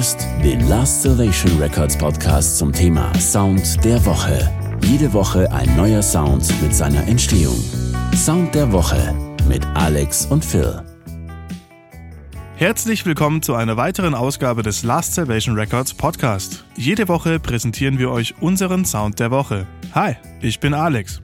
[0.00, 4.50] hörst den Last Salvation Records Podcast zum Thema Sound der Woche.
[4.86, 7.62] Jede Woche ein neuer Sound mit seiner Entstehung.
[8.14, 9.14] Sound der Woche
[9.46, 10.82] mit Alex und Phil.
[12.56, 16.64] Herzlich willkommen zu einer weiteren Ausgabe des Last Salvation Records Podcast.
[16.78, 19.66] Jede Woche präsentieren wir euch unseren Sound der Woche.
[19.94, 21.20] Hi, ich bin Alex.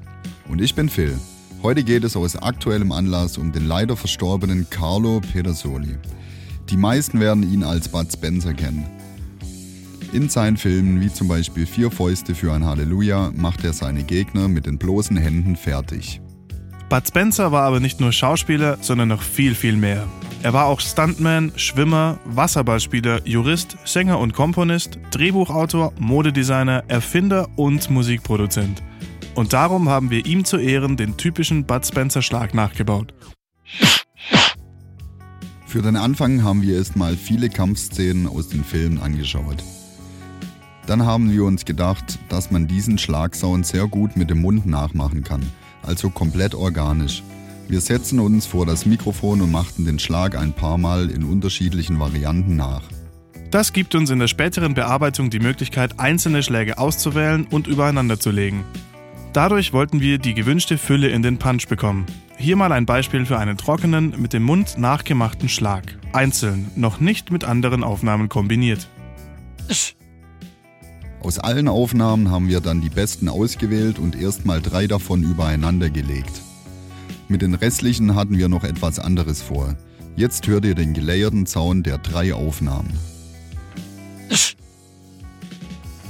[0.50, 1.18] Und ich bin Phil.
[1.62, 5.96] Heute geht es aus aktuellem Anlass um den leider verstorbenen Carlo Pedersoli.
[6.70, 8.86] Die meisten werden ihn als Bud Spencer kennen.
[10.12, 14.48] In seinen Filmen, wie zum Beispiel Vier Fäuste für ein Halleluja, macht er seine Gegner
[14.48, 16.20] mit den bloßen Händen fertig.
[16.88, 20.06] Bud Spencer war aber nicht nur Schauspieler, sondern noch viel, viel mehr.
[20.42, 28.82] Er war auch Stuntman, Schwimmer, Wasserballspieler, Jurist, Sänger und Komponist, Drehbuchautor, Modedesigner, Erfinder und Musikproduzent.
[29.34, 33.12] Und darum haben wir ihm zu Ehren den typischen Bud Spencer Schlag nachgebaut.
[35.76, 39.62] Für den Anfang haben wir erstmal viele Kampfszenen aus den Filmen angeschaut.
[40.86, 45.22] Dann haben wir uns gedacht, dass man diesen Schlagsound sehr gut mit dem Mund nachmachen
[45.22, 45.44] kann,
[45.82, 47.22] also komplett organisch.
[47.68, 52.00] Wir setzen uns vor das Mikrofon und machten den Schlag ein paar Mal in unterschiedlichen
[52.00, 52.84] Varianten nach.
[53.50, 58.30] Das gibt uns in der späteren Bearbeitung die Möglichkeit, einzelne Schläge auszuwählen und übereinander zu
[58.30, 58.64] legen.
[59.34, 62.06] Dadurch wollten wir die gewünschte Fülle in den Punch bekommen.
[62.38, 65.98] Hier mal ein Beispiel für einen trockenen, mit dem Mund nachgemachten Schlag.
[66.12, 68.88] Einzeln, noch nicht mit anderen Aufnahmen kombiniert.
[71.20, 76.42] Aus allen Aufnahmen haben wir dann die besten ausgewählt und erstmal drei davon übereinander gelegt.
[77.28, 79.74] Mit den restlichen hatten wir noch etwas anderes vor.
[80.14, 82.92] Jetzt hört ihr den gelayerten Zaun der drei Aufnahmen.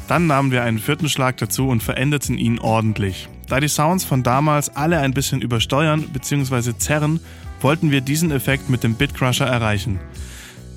[0.08, 3.28] Dann nahmen wir einen vierten Schlag dazu und veränderten ihn ordentlich.
[3.48, 6.76] Da die Sounds von damals alle ein bisschen übersteuern bzw.
[6.76, 7.20] zerren,
[7.60, 10.00] wollten wir diesen Effekt mit dem Bitcrusher erreichen.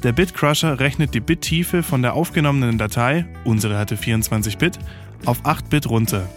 [0.04, 4.80] Der Bitcrusher rechnet die Bittiefe von der aufgenommenen Datei, unsere hatte 24 Bit,
[5.26, 6.30] auf 8 Bit runter.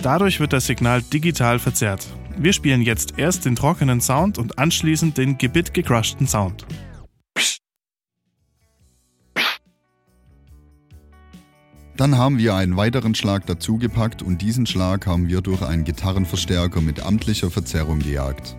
[0.00, 2.06] Dadurch wird das Signal digital verzerrt.
[2.38, 6.64] Wir spielen jetzt erst den trockenen Sound und anschließend den gebit gecrushten Sound.
[11.96, 16.80] Dann haben wir einen weiteren Schlag dazugepackt und diesen Schlag haben wir durch einen Gitarrenverstärker
[16.80, 18.56] mit amtlicher Verzerrung gejagt.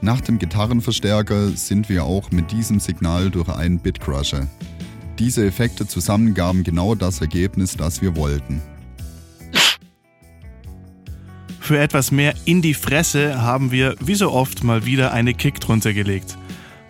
[0.00, 4.46] Nach dem Gitarrenverstärker sind wir auch mit diesem Signal durch einen Bitcrusher.
[5.18, 8.62] Diese Effekte zusammen gaben genau das Ergebnis, das wir wollten.
[11.58, 15.58] Für etwas mehr in die Fresse haben wir, wie so oft, mal wieder eine Kick
[15.58, 16.38] drunter gelegt.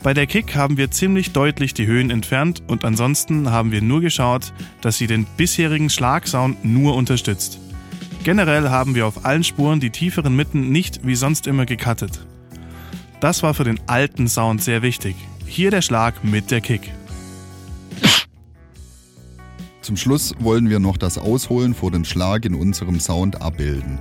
[0.07, 4.01] Bei der Kick haben wir ziemlich deutlich die Höhen entfernt und ansonsten haben wir nur
[4.01, 7.59] geschaut, dass sie den bisherigen Schlagsound nur unterstützt.
[8.23, 12.25] Generell haben wir auf allen Spuren die tieferen Mitten nicht wie sonst immer gecuttet.
[13.19, 15.17] Das war für den alten Sound sehr wichtig.
[15.45, 16.93] Hier der Schlag mit der Kick.
[19.81, 23.99] Zum Schluss wollen wir noch das Ausholen vor dem Schlag in unserem Sound abbilden.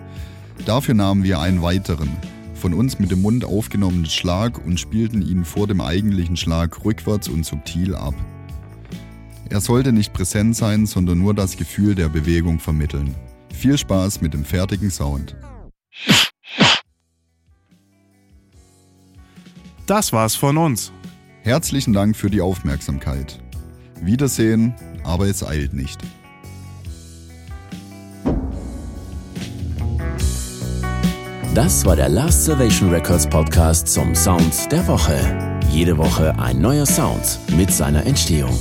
[0.68, 2.16] Dafür nahmen wir einen weiteren,
[2.66, 7.30] von uns mit dem Mund aufgenommenen Schlag und spielten ihn vor dem eigentlichen Schlag rückwärts
[7.30, 8.16] und subtil ab.
[9.52, 13.14] Er sollte nicht präsent sein, sondern nur das Gefühl der Bewegung vermitteln.
[13.54, 15.36] Viel Spaß mit dem fertigen Sound.
[19.86, 20.92] Das war's von uns.
[21.44, 23.40] Herzlichen Dank für die Aufmerksamkeit.
[24.02, 24.74] Wiedersehen,
[25.04, 26.00] aber es eilt nicht.
[31.56, 35.18] Das war der Last Salvation Records Podcast zum Sound der Woche.
[35.72, 38.60] Jede Woche ein neuer Sound mit seiner Entstehung.